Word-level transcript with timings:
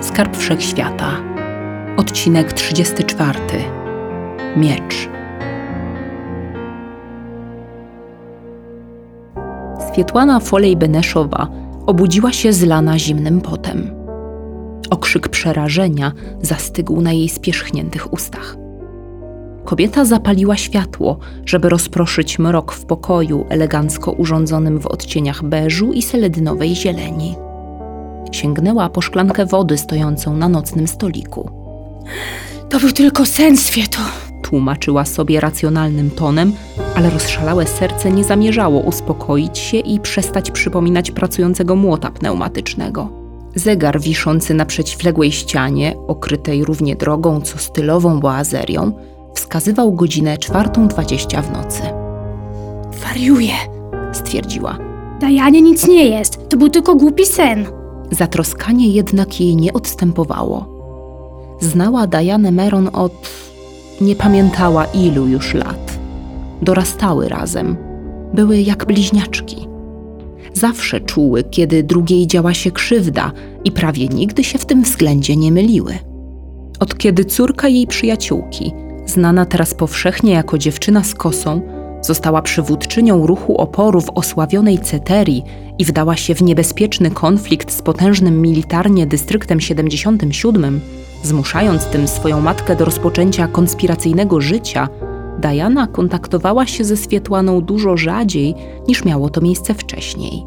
Skarb 0.00 0.36
Wszechświata. 0.36 1.10
Odcinek 1.96 2.52
34. 2.52 3.38
Miecz. 4.56 5.08
Swietłana 9.92 10.40
Folej-Beneszowa 10.40 11.48
obudziła 11.86 12.32
się 12.32 12.52
zlana 12.52 12.98
zimnym 12.98 13.40
potem. 13.40 13.90
Okrzyk 14.90 15.28
przerażenia 15.28 16.12
zastygł 16.42 17.00
na 17.00 17.12
jej 17.12 17.28
spierzchniętych 17.28 18.12
ustach. 18.12 18.56
Kobieta 19.64 20.04
zapaliła 20.04 20.56
światło, 20.56 21.18
żeby 21.46 21.68
rozproszyć 21.68 22.38
mrok 22.38 22.72
w 22.72 22.86
pokoju 22.86 23.46
elegancko 23.48 24.12
urządzonym 24.12 24.80
w 24.80 24.86
odcieniach 24.86 25.44
beżu 25.44 25.92
i 25.92 26.02
seledynowej 26.02 26.74
zieleni. 26.74 27.49
Sięgnęła 28.30 28.88
po 28.88 29.00
szklankę 29.00 29.46
wody 29.46 29.78
stojącą 29.78 30.36
na 30.36 30.48
nocnym 30.48 30.88
stoliku. 30.88 31.50
To 32.68 32.80
był 32.80 32.92
tylko 32.92 33.26
sen, 33.26 33.56
Swieto. 33.56 33.98
Tłumaczyła 34.42 35.04
sobie 35.04 35.40
racjonalnym 35.40 36.10
tonem, 36.10 36.52
ale 36.96 37.10
rozszalałe 37.10 37.66
serce 37.66 38.10
nie 38.10 38.24
zamierzało 38.24 38.80
uspokoić 38.80 39.58
się 39.58 39.76
i 39.76 40.00
przestać 40.00 40.50
przypominać 40.50 41.10
pracującego 41.10 41.76
młota 41.76 42.10
pneumatycznego. 42.10 43.08
Zegar 43.54 44.00
wiszący 44.00 44.54
na 44.54 44.64
przeciwległej 44.64 45.32
ścianie, 45.32 45.94
okrytej 46.08 46.64
równie 46.64 46.96
drogą 46.96 47.40
co 47.40 47.58
stylową 47.58 48.20
boazerią, 48.20 48.92
wskazywał 49.34 49.92
godzinę 49.92 50.36
4.20 50.36 51.42
w 51.42 51.52
nocy. 51.52 51.82
Wariuję. 53.04 53.54
Stwierdziła. 54.12 54.78
Dajanie 55.20 55.62
nic 55.62 55.88
nie 55.88 56.04
jest. 56.04 56.48
To 56.48 56.56
był 56.56 56.68
tylko 56.68 56.94
głupi 56.94 57.26
sen. 57.26 57.79
Zatroskanie 58.10 58.88
jednak 58.88 59.40
jej 59.40 59.56
nie 59.56 59.72
odstępowało. 59.72 60.80
Znała 61.60 62.06
Dianę 62.06 62.50
Meron 62.50 62.90
od... 62.92 63.12
nie 64.00 64.16
pamiętała 64.16 64.84
ilu 64.84 65.26
już 65.26 65.54
lat. 65.54 65.98
Dorastały 66.62 67.28
razem. 67.28 67.76
Były 68.34 68.60
jak 68.60 68.86
bliźniaczki. 68.86 69.68
Zawsze 70.54 71.00
czuły, 71.00 71.44
kiedy 71.44 71.82
drugiej 71.82 72.26
działa 72.26 72.54
się 72.54 72.70
krzywda 72.70 73.32
i 73.64 73.72
prawie 73.72 74.08
nigdy 74.08 74.44
się 74.44 74.58
w 74.58 74.66
tym 74.66 74.82
względzie 74.82 75.36
nie 75.36 75.52
myliły. 75.52 75.98
Od 76.80 76.98
kiedy 76.98 77.24
córka 77.24 77.68
jej 77.68 77.86
przyjaciółki, 77.86 78.72
znana 79.06 79.46
teraz 79.46 79.74
powszechnie 79.74 80.32
jako 80.32 80.58
dziewczyna 80.58 81.04
z 81.04 81.14
kosą, 81.14 81.60
została 82.02 82.42
przywódczynią 82.42 83.26
ruchu 83.26 83.56
oporu 83.56 84.00
w 84.00 84.10
osławionej 84.14 84.78
Ceterii 84.78 85.44
i 85.78 85.84
wdała 85.84 86.16
się 86.16 86.34
w 86.34 86.42
niebezpieczny 86.42 87.10
konflikt 87.10 87.72
z 87.72 87.82
potężnym 87.82 88.42
militarnie 88.42 89.06
dystryktem 89.06 89.60
77, 89.60 90.80
zmuszając 91.22 91.86
tym 91.86 92.08
swoją 92.08 92.40
matkę 92.40 92.76
do 92.76 92.84
rozpoczęcia 92.84 93.48
konspiracyjnego 93.48 94.40
życia, 94.40 94.88
Diana 95.38 95.86
kontaktowała 95.86 96.66
się 96.66 96.84
ze 96.84 96.96
Swietłaną 96.96 97.60
dużo 97.60 97.96
rzadziej 97.96 98.54
niż 98.88 99.04
miało 99.04 99.28
to 99.30 99.40
miejsce 99.40 99.74
wcześniej. 99.74 100.46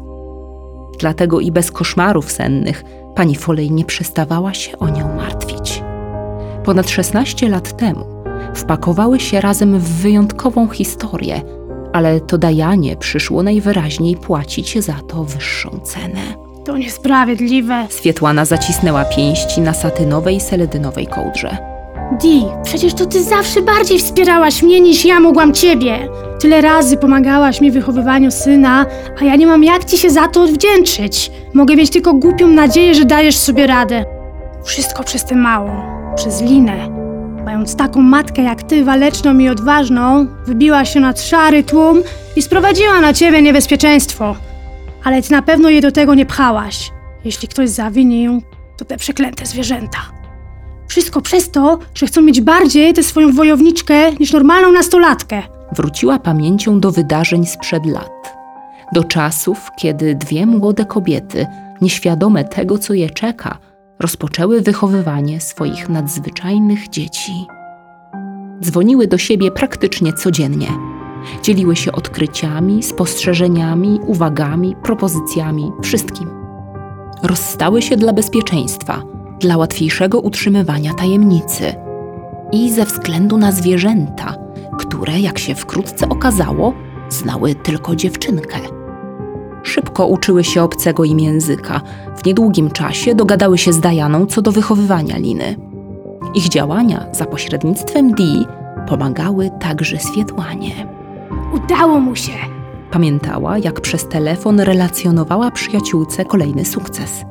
Dlatego 0.98 1.40
i 1.40 1.52
bez 1.52 1.70
koszmarów 1.70 2.32
sennych 2.32 2.84
pani 3.14 3.36
Foley 3.36 3.70
nie 3.70 3.84
przestawała 3.84 4.54
się 4.54 4.78
o 4.78 4.88
nią 4.88 5.16
martwić. 5.16 5.82
Ponad 6.64 6.90
16 6.90 7.48
lat 7.48 7.76
temu 7.76 8.13
wpakowały 8.54 9.20
się 9.20 9.40
razem 9.40 9.78
w 9.78 9.88
wyjątkową 9.88 10.68
historię, 10.68 11.42
ale 11.92 12.20
to 12.20 12.38
Dajanie 12.38 12.96
przyszło 12.96 13.42
najwyraźniej 13.42 14.16
płacić 14.16 14.82
za 14.82 14.94
to 14.94 15.24
wyższą 15.24 15.80
cenę. 15.82 16.44
To 16.64 16.76
niesprawiedliwe. 16.76 17.86
Swietłana 17.90 18.44
zacisnęła 18.44 19.04
pięści 19.04 19.60
na 19.60 19.72
satynowej, 19.72 20.40
seledynowej 20.40 21.06
kołdrze. 21.06 21.56
Di, 22.20 22.42
przecież 22.64 22.94
to 22.94 23.06
ty 23.06 23.22
zawsze 23.22 23.62
bardziej 23.62 23.98
wspierałaś 23.98 24.62
mnie 24.62 24.80
niż 24.80 25.04
ja 25.04 25.20
mogłam 25.20 25.52
ciebie. 25.52 26.08
Tyle 26.40 26.60
razy 26.60 26.96
pomagałaś 26.96 27.60
mi 27.60 27.70
w 27.70 27.74
wychowywaniu 27.74 28.30
syna, 28.30 28.86
a 29.20 29.24
ja 29.24 29.36
nie 29.36 29.46
mam 29.46 29.64
jak 29.64 29.84
ci 29.84 29.98
się 29.98 30.10
za 30.10 30.28
to 30.28 30.42
odwdzięczyć. 30.42 31.30
Mogę 31.54 31.76
mieć 31.76 31.90
tylko 31.90 32.14
głupią 32.14 32.46
nadzieję, 32.46 32.94
że 32.94 33.04
dajesz 33.04 33.36
sobie 33.36 33.66
radę. 33.66 34.04
Wszystko 34.64 35.02
przez 35.04 35.24
tę 35.24 35.34
małą, 35.34 35.70
przez 36.16 36.42
Linę. 36.42 37.03
Mając 37.44 37.76
taką 37.76 38.00
matkę 38.00 38.42
jak 38.42 38.62
ty, 38.62 38.84
waleczną 38.84 39.38
i 39.38 39.48
odważną, 39.48 40.26
wybiła 40.46 40.84
się 40.84 41.00
nad 41.00 41.20
szary 41.20 41.64
tłum 41.64 42.02
i 42.36 42.42
sprowadziła 42.42 43.00
na 43.00 43.12
ciebie 43.12 43.42
niebezpieczeństwo. 43.42 44.36
Ale 45.04 45.22
ty 45.22 45.32
na 45.32 45.42
pewno 45.42 45.70
jej 45.70 45.80
do 45.80 45.92
tego 45.92 46.14
nie 46.14 46.26
pchałaś. 46.26 46.90
Jeśli 47.24 47.48
ktoś 47.48 47.70
zawinił, 47.70 48.42
to 48.76 48.84
te 48.84 48.96
przeklęte 48.96 49.46
zwierzęta. 49.46 49.98
Wszystko 50.88 51.20
przez 51.20 51.50
to, 51.50 51.78
że 51.94 52.06
chcą 52.06 52.22
mieć 52.22 52.40
bardziej 52.40 52.92
tę 52.92 53.02
swoją 53.02 53.32
wojowniczkę 53.32 54.12
niż 54.12 54.32
normalną 54.32 54.72
nastolatkę. 54.72 55.42
Wróciła 55.72 56.18
pamięcią 56.18 56.80
do 56.80 56.92
wydarzeń 56.92 57.46
sprzed 57.46 57.86
lat. 57.86 58.34
Do 58.92 59.04
czasów, 59.04 59.70
kiedy 59.78 60.14
dwie 60.14 60.46
młode 60.46 60.84
kobiety, 60.84 61.46
nieświadome 61.80 62.44
tego, 62.44 62.78
co 62.78 62.94
je 62.94 63.10
czeka, 63.10 63.58
rozpoczęły 64.04 64.60
wychowywanie 64.60 65.40
swoich 65.40 65.88
nadzwyczajnych 65.88 66.88
dzieci. 66.88 67.46
Dzwoniły 68.62 69.06
do 69.06 69.18
siebie 69.18 69.50
praktycznie 69.50 70.12
codziennie. 70.12 70.68
Dzieliły 71.42 71.76
się 71.76 71.92
odkryciami, 71.92 72.82
spostrzeżeniami, 72.82 74.00
uwagami, 74.06 74.76
propozycjami, 74.82 75.72
wszystkim. 75.82 76.30
Rozstały 77.22 77.82
się 77.82 77.96
dla 77.96 78.12
bezpieczeństwa, 78.12 79.02
dla 79.40 79.56
łatwiejszego 79.56 80.20
utrzymywania 80.20 80.94
tajemnicy 80.94 81.74
i 82.52 82.72
ze 82.72 82.84
względu 82.84 83.38
na 83.38 83.52
zwierzęta, 83.52 84.34
które, 84.78 85.20
jak 85.20 85.38
się 85.38 85.54
wkrótce 85.54 86.08
okazało, 86.08 86.74
znały 87.08 87.54
tylko 87.54 87.96
dziewczynkę. 87.96 88.83
Szybko 89.74 90.06
uczyły 90.06 90.44
się 90.44 90.62
obcego 90.62 91.04
im 91.04 91.20
języka. 91.20 91.80
W 92.16 92.26
niedługim 92.26 92.70
czasie 92.70 93.14
dogadały 93.14 93.58
się 93.58 93.72
z 93.72 93.80
Dajaną 93.80 94.26
co 94.26 94.42
do 94.42 94.52
wychowywania 94.52 95.18
Liny. 95.18 95.56
Ich 96.34 96.48
działania 96.48 97.06
za 97.12 97.26
pośrednictwem 97.26 98.14
Dee 98.14 98.46
pomagały 98.88 99.50
także 99.60 99.98
Swietłanie. 99.98 100.70
Udało 101.54 102.00
mu 102.00 102.16
się. 102.16 102.32
Pamiętała, 102.90 103.58
jak 103.58 103.80
przez 103.80 104.08
telefon 104.08 104.60
relacjonowała 104.60 105.50
przyjaciółce 105.50 106.24
kolejny 106.24 106.64
sukces. 106.64 107.24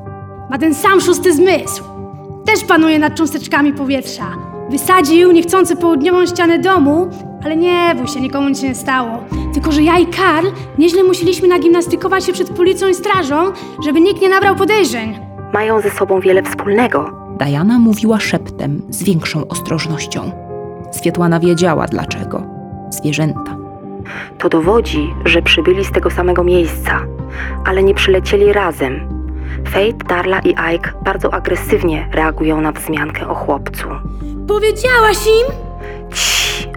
Ma 0.50 0.58
ten 0.58 0.76
sam 0.76 1.02
szósty 1.02 1.34
zmysł. 1.34 1.84
Też 2.46 2.64
panuje 2.64 3.00
nad 3.00 3.16
cząsteczkami 3.16 3.74
powietrza. 3.74 4.36
Wysadził 4.70 5.32
niechcący 5.32 5.76
południową 5.76 6.26
ścianę 6.26 6.59
domu, 6.59 7.08
ale 7.46 7.56
nie 7.58 7.96
bój 7.96 8.08
się, 8.08 8.22
nikomu 8.22 8.50
nic 8.50 8.62
się 8.62 8.68
nie 8.68 8.76
stało. 8.76 9.24
Tylko, 9.54 9.72
że 9.72 9.81
ja 9.81 10.00
i 10.00 10.06
Karl 10.06 10.48
nieźle 10.78 11.04
musieliśmy 11.04 11.48
nagimnastykować 11.48 12.26
się 12.26 12.34
przed 12.34 12.50
policją 12.50 12.88
i 12.88 12.94
strażą, 12.94 13.52
żeby 13.86 14.02
nikt 14.02 14.22
nie 14.22 14.30
nabrał 14.30 14.56
podejrzeń. 14.56 15.20
Mają 15.53 15.82
ze 15.82 15.90
sobą 15.90 16.20
wiele 16.20 16.44
wspólnego. 16.44 17.12
Diana 17.40 17.80
mówiła 17.80 18.20
szeptem 18.20 18.82
z 18.90 19.03
większą 19.03 19.48
ostrożnością. 19.48 20.32
Swietłana 20.92 21.40
wiedziała 21.40 21.88
dlaczego. 21.88 22.44
Zwierzęta. 22.90 23.58
To 24.38 24.50
dowodzi, 24.50 25.14
że 25.26 25.42
przybyli 25.42 25.86
z 25.86 25.92
tego 25.92 26.09
samego 26.09 26.44
miejsca, 26.44 27.00
ale 27.66 27.84
nie 27.84 27.94
przylecieli 27.94 28.53
razem. 28.53 29.24
Fate, 29.66 30.08
Darla 30.08 30.40
i 30.40 30.50
Ike 30.76 30.94
bardzo 31.06 31.34
agresywnie 31.34 32.09
reagują 32.12 32.62
na 32.62 32.72
wzmiankę 32.72 33.28
o 33.28 33.36
chłopcu. 33.36 33.88
Powiedziałaś 34.48 35.18
im? 35.28 35.56
Cii, 36.14 36.68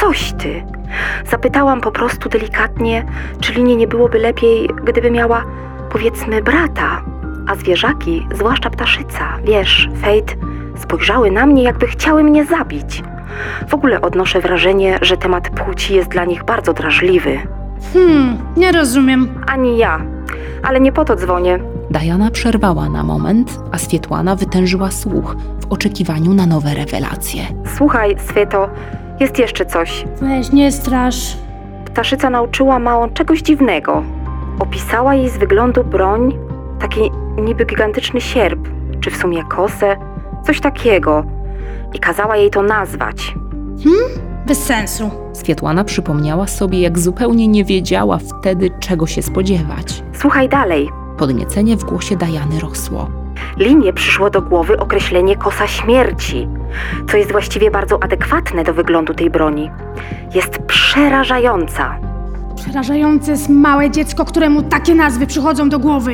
coś 0.00 0.32
ty. 0.32 0.64
Zapytałam 1.30 1.80
po 1.80 1.92
prostu 1.92 2.28
delikatnie, 2.28 3.04
czy 3.40 3.52
Linie 3.52 3.76
nie 3.76 3.86
byłoby 3.88 4.18
lepiej, 4.18 4.68
gdyby 4.84 5.10
miała, 5.10 5.44
powiedzmy, 5.90 6.42
brata. 6.42 7.02
A 7.48 7.54
zwierzaki, 7.54 8.26
zwłaszcza 8.34 8.70
ptaszyca, 8.70 9.38
wiesz, 9.44 9.88
Fate, 9.94 10.34
spojrzały 10.76 11.30
na 11.30 11.46
mnie, 11.46 11.62
jakby 11.62 11.86
chciały 11.86 12.24
mnie 12.24 12.44
zabić. 12.44 13.02
W 13.68 13.74
ogóle 13.74 14.00
odnoszę 14.00 14.40
wrażenie, 14.40 14.98
że 15.02 15.16
temat 15.16 15.50
płci 15.50 15.94
jest 15.94 16.08
dla 16.08 16.24
nich 16.24 16.44
bardzo 16.44 16.72
drażliwy. 16.72 17.38
Hmm, 17.92 18.38
nie 18.56 18.72
rozumiem. 18.72 19.28
Ani 19.46 19.78
ja. 19.78 20.00
Ale 20.62 20.80
nie 20.80 20.92
po 20.92 21.04
to 21.04 21.16
dzwonię. 21.16 21.58
Diana 21.90 22.30
przerwała 22.30 22.88
na 22.88 23.02
moment, 23.02 23.58
a 23.72 23.78
Swietłana 23.78 24.36
wytężyła 24.36 24.90
słuch 24.90 25.36
w 25.60 25.72
oczekiwaniu 25.72 26.34
na 26.34 26.46
nowe 26.46 26.74
rewelacje. 26.74 27.42
Słuchaj, 27.76 28.16
Sveto, 28.18 28.68
jest 29.20 29.38
jeszcze 29.38 29.66
coś. 29.66 30.04
Weź, 30.20 30.52
nie 30.52 30.72
strasz. 30.72 31.36
Ptaszyca 31.84 32.30
nauczyła 32.30 32.78
małą 32.78 33.10
czegoś 33.10 33.42
dziwnego. 33.42 34.02
Opisała 34.58 35.14
jej 35.14 35.30
z 35.30 35.36
wyglądu 35.38 35.84
broń, 35.84 36.38
taki 36.80 37.00
niby 37.42 37.64
gigantyczny 37.64 38.20
sierp, 38.20 38.68
czy 39.00 39.10
w 39.10 39.16
sumie 39.16 39.44
kosę, 39.44 39.96
coś 40.46 40.60
takiego. 40.60 41.24
I 41.94 41.98
kazała 41.98 42.36
jej 42.36 42.50
to 42.50 42.62
nazwać. 42.62 43.34
Bez 44.46 44.62
sensu. 44.62 45.10
Swietłana 45.32 45.84
przypomniała 45.84 46.46
sobie, 46.46 46.80
jak 46.80 46.98
zupełnie 46.98 47.48
nie 47.48 47.64
wiedziała 47.64 48.18
wtedy, 48.18 48.70
czego 48.80 49.06
się 49.06 49.22
spodziewać. 49.22 50.02
Słuchaj 50.12 50.48
dalej. 50.48 50.90
Podniecenie 51.18 51.76
w 51.76 51.84
głosie 51.84 52.16
Dajany 52.16 52.60
rosło. 52.60 53.23
Linie 53.56 53.92
przyszło 53.92 54.30
do 54.30 54.42
głowy 54.42 54.76
określenie 54.78 55.36
kosa 55.36 55.66
śmierci, 55.66 56.48
co 57.10 57.16
jest 57.16 57.32
właściwie 57.32 57.70
bardzo 57.70 58.02
adekwatne 58.02 58.64
do 58.64 58.74
wyglądu 58.74 59.14
tej 59.14 59.30
broni. 59.30 59.70
Jest 60.34 60.58
przerażająca. 60.58 61.96
Przerażające 62.56 63.30
jest 63.30 63.48
małe 63.48 63.90
dziecko, 63.90 64.24
któremu 64.24 64.62
takie 64.62 64.94
nazwy 64.94 65.26
przychodzą 65.26 65.68
do 65.68 65.78
głowy. 65.78 66.12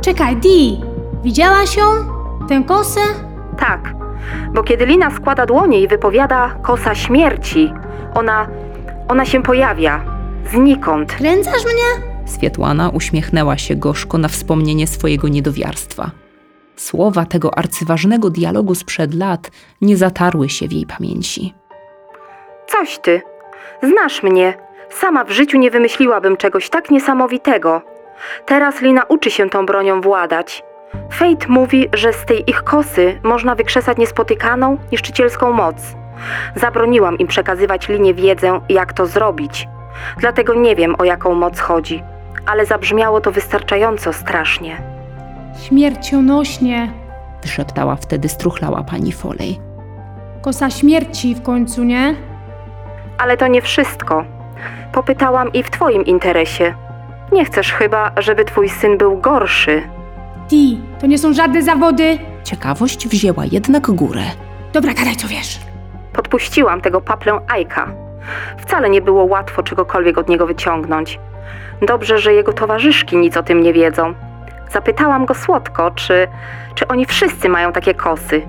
Czekaj, 0.00 0.36
Di, 0.36 0.80
widziałaś 1.24 1.76
ją? 1.76 1.84
Tę 2.48 2.62
kosę? 2.66 3.00
Tak, 3.58 3.94
bo 4.54 4.62
kiedy 4.62 4.86
Lina 4.86 5.10
składa 5.10 5.46
dłonie 5.46 5.80
i 5.80 5.88
wypowiada 5.88 6.50
kosa 6.62 6.94
śmierci, 6.94 7.72
ona, 8.14 8.46
ona 9.08 9.24
się 9.24 9.42
pojawia 9.42 10.00
znikąd. 10.50 11.12
Kręcasz 11.12 11.64
mnie? 11.64 12.15
Swietłana 12.26 12.90
uśmiechnęła 12.90 13.58
się 13.58 13.76
gorzko 13.76 14.18
na 14.18 14.28
wspomnienie 14.28 14.86
swojego 14.86 15.28
niedowiarstwa. 15.28 16.10
Słowa 16.76 17.24
tego 17.24 17.58
arcyważnego 17.58 18.30
dialogu 18.30 18.74
sprzed 18.74 19.14
lat 19.14 19.50
nie 19.80 19.96
zatarły 19.96 20.48
się 20.48 20.68
w 20.68 20.72
jej 20.72 20.86
pamięci. 20.86 21.54
Coś 22.66 22.98
ty. 22.98 23.22
Znasz 23.82 24.22
mnie. 24.22 24.54
Sama 24.90 25.24
w 25.24 25.30
życiu 25.30 25.58
nie 25.58 25.70
wymyśliłabym 25.70 26.36
czegoś 26.36 26.70
tak 26.70 26.90
niesamowitego. 26.90 27.82
Teraz 28.46 28.80
Lina 28.82 29.02
uczy 29.08 29.30
się 29.30 29.50
tą 29.50 29.66
bronią 29.66 30.00
władać. 30.00 30.64
Fate 31.10 31.48
mówi, 31.48 31.88
że 31.94 32.12
z 32.12 32.24
tej 32.24 32.50
ich 32.50 32.62
kosy 32.62 33.20
można 33.22 33.54
wykrzesać 33.54 33.98
niespotykaną, 33.98 34.78
niszczycielską 34.92 35.52
moc. 35.52 35.76
Zabroniłam 36.56 37.18
im 37.18 37.26
przekazywać 37.26 37.88
Linie 37.88 38.14
wiedzę, 38.14 38.60
jak 38.68 38.92
to 38.92 39.06
zrobić. 39.06 39.68
Dlatego 40.18 40.54
nie 40.54 40.76
wiem, 40.76 40.94
o 40.98 41.04
jaką 41.04 41.34
moc 41.34 41.60
chodzi. 41.60 42.02
Ale 42.46 42.66
zabrzmiało 42.66 43.20
to 43.20 43.32
wystarczająco 43.32 44.12
strasznie. 44.12 44.82
Śmiercionośnie. 45.62 46.92
Wyszeptała 47.42 47.96
wtedy 47.96 48.28
struchlała 48.28 48.82
pani 48.82 49.12
Foley. 49.12 49.60
Kosa 50.42 50.70
śmierci 50.70 51.34
w 51.34 51.42
końcu, 51.42 51.84
nie? 51.84 52.14
Ale 53.18 53.36
to 53.36 53.46
nie 53.46 53.62
wszystko. 53.62 54.24
Popytałam 54.92 55.52
i 55.52 55.62
w 55.62 55.70
twoim 55.70 56.04
interesie. 56.04 56.74
Nie 57.32 57.44
chcesz 57.44 57.72
chyba, 57.72 58.12
żeby 58.16 58.44
twój 58.44 58.68
syn 58.68 58.98
był 58.98 59.18
gorszy. 59.18 59.82
Di, 60.50 60.80
to 61.00 61.06
nie 61.06 61.18
są 61.18 61.32
żadne 61.32 61.62
zawody. 61.62 62.18
Ciekawość 62.44 63.08
wzięła 63.08 63.44
jednak 63.52 63.90
górę. 63.90 64.22
Dobra, 64.72 64.94
gadaj 64.94 65.16
co 65.16 65.28
wiesz. 65.28 65.60
Podpuściłam 66.12 66.80
tego 66.80 67.00
paplę 67.00 67.38
Ajka. 67.48 67.92
Wcale 68.58 68.90
nie 68.90 69.02
było 69.02 69.24
łatwo 69.24 69.62
czegokolwiek 69.62 70.18
od 70.18 70.28
niego 70.28 70.46
wyciągnąć. 70.46 71.18
Dobrze, 71.82 72.18
że 72.18 72.34
jego 72.34 72.52
towarzyszki 72.52 73.16
nic 73.16 73.36
o 73.36 73.42
tym 73.42 73.62
nie 73.62 73.72
wiedzą. 73.72 74.14
Zapytałam 74.70 75.26
go 75.26 75.34
słodko, 75.34 75.90
czy, 75.90 76.28
czy 76.74 76.88
oni 76.88 77.06
wszyscy 77.06 77.48
mają 77.48 77.72
takie 77.72 77.94
kosy. 77.94 78.42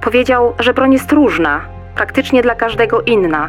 Powiedział, 0.00 0.54
że 0.58 0.74
broń 0.74 0.92
jest 0.92 1.12
różna, 1.12 1.60
praktycznie 1.94 2.42
dla 2.42 2.54
każdego 2.54 3.02
inna. 3.02 3.48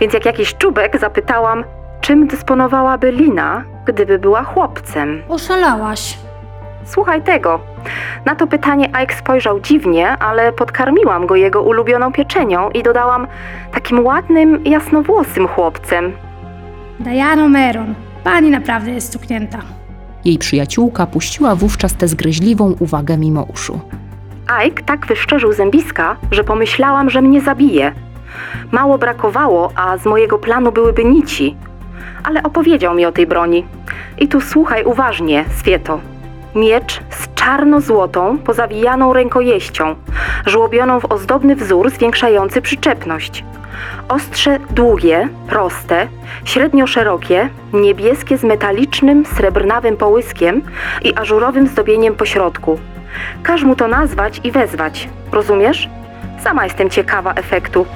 Więc 0.00 0.14
jak 0.14 0.24
jakiś 0.24 0.54
czubek 0.54 0.98
zapytałam, 0.98 1.64
czym 2.00 2.26
dysponowałaby 2.26 3.12
Lina, 3.12 3.64
gdyby 3.86 4.18
była 4.18 4.42
chłopcem. 4.42 5.22
Oszalałaś. 5.28 6.18
Słuchaj 6.84 7.22
tego. 7.22 7.60
Na 8.24 8.34
to 8.34 8.46
pytanie 8.46 8.90
Ike 9.02 9.14
spojrzał 9.14 9.60
dziwnie, 9.60 10.08
ale 10.08 10.52
podkarmiłam 10.52 11.26
go 11.26 11.36
jego 11.36 11.62
ulubioną 11.62 12.12
pieczenią 12.12 12.70
i 12.70 12.82
dodałam 12.82 13.26
takim 13.72 14.06
ładnym, 14.06 14.64
jasnowłosym 14.64 15.48
chłopcem. 15.48 16.12
Diano 17.00 17.48
Meron. 17.48 17.94
Pani 18.28 18.50
naprawdę 18.50 18.90
jest 18.90 19.06
stuknięta. 19.06 19.58
Jej 20.24 20.38
przyjaciółka 20.38 21.06
puściła 21.06 21.54
wówczas 21.54 21.94
tę 21.94 22.08
zgryźliwą 22.08 22.74
uwagę 22.78 23.18
mimo 23.18 23.42
uszu. 23.42 23.80
Ike 24.66 24.82
tak 24.82 25.06
wyszczerzył 25.06 25.52
zębiska, 25.52 26.16
że 26.30 26.44
pomyślałam, 26.44 27.10
że 27.10 27.22
mnie 27.22 27.40
zabije. 27.40 27.92
Mało 28.72 28.98
brakowało, 28.98 29.72
a 29.74 29.98
z 29.98 30.06
mojego 30.06 30.38
planu 30.38 30.72
byłyby 30.72 31.04
nici. 31.04 31.56
Ale 32.24 32.42
opowiedział 32.42 32.94
mi 32.94 33.06
o 33.06 33.12
tej 33.12 33.26
broni. 33.26 33.64
I 34.18 34.28
tu 34.28 34.40
słuchaj 34.40 34.84
uważnie, 34.84 35.44
Swieto. 35.58 36.00
Miecz 36.54 37.00
czarno-złotą, 37.48 38.38
pozawijaną 38.38 39.12
rękojeścią, 39.12 39.94
żłobioną 40.46 41.00
w 41.00 41.12
ozdobny 41.12 41.56
wzór 41.56 41.90
zwiększający 41.90 42.62
przyczepność. 42.62 43.44
Ostrze 44.08 44.58
długie, 44.70 45.28
proste, 45.48 46.06
średnio 46.44 46.86
szerokie, 46.86 47.48
niebieskie 47.72 48.38
z 48.38 48.44
metalicznym, 48.44 49.26
srebrnawym 49.26 49.96
połyskiem 49.96 50.62
i 51.02 51.14
ażurowym 51.14 51.66
zdobieniem 51.66 52.14
po 52.14 52.26
środku. 52.26 52.78
Każ 53.42 53.62
mu 53.62 53.76
to 53.76 53.88
nazwać 53.88 54.40
i 54.44 54.50
wezwać. 54.50 55.08
Rozumiesz? 55.32 55.88
Sama 56.44 56.64
jestem 56.64 56.90
ciekawa 56.90 57.34
efektu. 57.34 57.86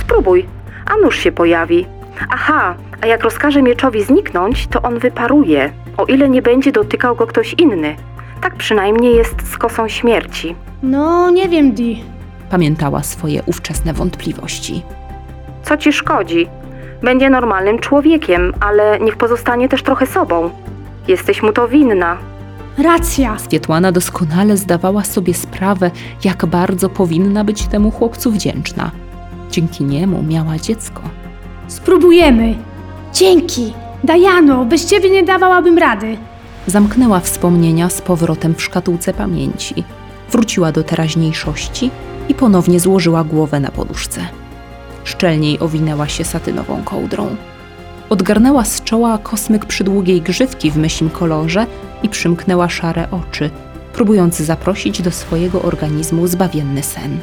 Spróbuj, 0.00 0.46
a 0.86 0.96
nóż 0.96 1.18
się 1.18 1.32
pojawi. 1.32 1.86
Aha, 2.30 2.74
a 3.00 3.06
jak 3.06 3.22
rozkaże 3.22 3.62
mieczowi 3.62 4.02
zniknąć, 4.02 4.66
to 4.66 4.82
on 4.82 4.98
wyparuje, 4.98 5.72
o 5.96 6.04
ile 6.04 6.28
nie 6.28 6.42
będzie 6.42 6.72
dotykał 6.72 7.16
go 7.16 7.26
ktoś 7.26 7.54
inny. 7.58 7.96
Tak 8.42 8.54
przynajmniej 8.56 9.16
jest 9.16 9.52
z 9.52 9.58
kosą 9.58 9.88
śmierci. 9.88 10.54
No, 10.82 11.30
nie 11.30 11.48
wiem, 11.48 11.72
Di. 11.72 12.04
Pamiętała 12.50 13.02
swoje 13.02 13.42
ówczesne 13.46 13.92
wątpliwości. 13.92 14.82
Co 15.62 15.76
ci 15.76 15.92
szkodzi? 15.92 16.46
Będzie 17.02 17.30
normalnym 17.30 17.78
człowiekiem, 17.78 18.52
ale 18.60 19.00
niech 19.00 19.16
pozostanie 19.16 19.68
też 19.68 19.82
trochę 19.82 20.06
sobą. 20.06 20.50
Jesteś 21.08 21.42
mu 21.42 21.52
to 21.52 21.68
winna. 21.68 22.16
Racja. 22.78 23.38
Swietłana 23.38 23.92
doskonale 23.92 24.56
zdawała 24.56 25.04
sobie 25.04 25.34
sprawę, 25.34 25.90
jak 26.24 26.46
bardzo 26.46 26.88
powinna 26.88 27.44
być 27.44 27.66
temu 27.66 27.90
chłopcu 27.90 28.30
wdzięczna. 28.32 28.90
Dzięki 29.50 29.84
niemu 29.84 30.22
miała 30.22 30.58
dziecko. 30.58 31.02
Spróbujemy. 31.68 32.54
Dzięki. 33.12 33.72
Diano, 34.04 34.64
bez 34.64 34.86
ciebie 34.86 35.10
nie 35.10 35.22
dawałabym 35.22 35.78
rady. 35.78 36.16
Zamknęła 36.66 37.20
wspomnienia 37.20 37.90
z 37.90 38.02
powrotem 38.02 38.54
w 38.54 38.62
szkatułce 38.62 39.14
pamięci. 39.14 39.84
Wróciła 40.30 40.72
do 40.72 40.82
teraźniejszości 40.82 41.90
i 42.28 42.34
ponownie 42.34 42.80
złożyła 42.80 43.24
głowę 43.24 43.60
na 43.60 43.70
poduszce. 43.70 44.20
Szczelniej 45.04 45.60
owinęła 45.60 46.08
się 46.08 46.24
satynową 46.24 46.82
kołdrą. 46.84 47.36
Odgarnęła 48.10 48.64
z 48.64 48.82
czoła 48.82 49.18
kosmyk 49.18 49.64
przydługiej 49.64 50.22
grzywki 50.22 50.70
w 50.70 50.76
myślim 50.76 51.10
kolorze 51.10 51.66
i 52.02 52.08
przymknęła 52.08 52.68
szare 52.68 53.08
oczy, 53.10 53.50
próbując 53.92 54.36
zaprosić 54.36 55.02
do 55.02 55.10
swojego 55.10 55.62
organizmu 55.62 56.26
zbawienny 56.26 56.82
sen. 56.82 57.18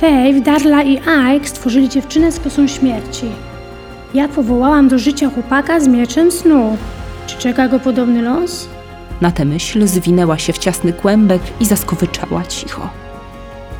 Faith, 0.00 0.40
Darla 0.42 0.82
i 0.82 1.00
Ike 1.34 1.48
stworzyli 1.48 1.88
dziewczynę 1.88 2.32
z 2.32 2.40
kosą 2.40 2.66
śmierci. 2.66 3.26
Ja 4.14 4.28
powołałam 4.28 4.88
do 4.88 4.98
życia 4.98 5.30
chłopaka 5.30 5.80
z 5.80 5.88
mieczem 5.88 6.30
snu. 6.30 6.76
Czy 7.26 7.36
czeka 7.36 7.68
go 7.68 7.80
podobny 7.80 8.22
los? 8.22 8.68
Na 9.24 9.30
tę 9.30 9.44
myśl 9.44 9.86
zwinęła 9.86 10.38
się 10.38 10.52
w 10.52 10.58
ciasny 10.58 10.92
kłębek 10.92 11.42
i 11.60 11.64
zaskowyczała 11.64 12.44
cicho. 12.44 12.88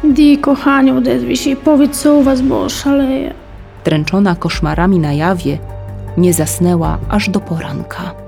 Di, 0.04 0.38
kochanie, 0.38 0.94
odezwij 0.94 1.36
się 1.36 1.50
i 1.50 1.56
powiedz, 1.56 2.02
co 2.02 2.14
u 2.14 2.22
was, 2.22 2.42
bo 2.42 2.68
szaleję. 2.68 3.34
Dręczona 3.84 4.34
koszmarami 4.34 4.98
na 4.98 5.12
jawie, 5.12 5.58
nie 6.16 6.34
zasnęła 6.34 6.98
aż 7.08 7.30
do 7.30 7.40
poranka. 7.40 8.23